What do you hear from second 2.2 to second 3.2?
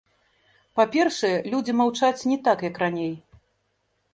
не так, як раней.